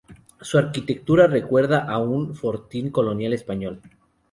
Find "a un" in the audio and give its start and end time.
1.83-2.33